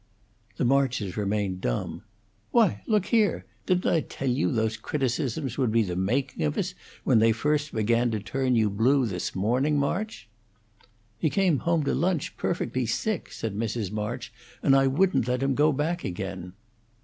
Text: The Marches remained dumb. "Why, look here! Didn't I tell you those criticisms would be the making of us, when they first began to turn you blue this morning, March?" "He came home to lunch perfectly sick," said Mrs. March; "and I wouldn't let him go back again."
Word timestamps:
The 0.57 0.65
Marches 0.65 1.15
remained 1.15 1.61
dumb. 1.61 2.01
"Why, 2.49 2.81
look 2.87 3.05
here! 3.05 3.45
Didn't 3.67 3.85
I 3.85 3.99
tell 4.01 4.27
you 4.27 4.51
those 4.51 4.75
criticisms 4.75 5.59
would 5.59 5.71
be 5.71 5.83
the 5.83 5.95
making 5.95 6.41
of 6.43 6.57
us, 6.57 6.73
when 7.03 7.19
they 7.19 7.31
first 7.31 7.71
began 7.71 8.09
to 8.09 8.19
turn 8.19 8.55
you 8.55 8.71
blue 8.71 9.05
this 9.05 9.35
morning, 9.35 9.77
March?" 9.77 10.27
"He 11.19 11.29
came 11.29 11.59
home 11.59 11.83
to 11.83 11.93
lunch 11.93 12.35
perfectly 12.35 12.87
sick," 12.87 13.31
said 13.31 13.55
Mrs. 13.55 13.91
March; 13.91 14.33
"and 14.63 14.75
I 14.75 14.87
wouldn't 14.87 15.27
let 15.27 15.43
him 15.43 15.53
go 15.53 15.71
back 15.71 16.03
again." 16.03 16.53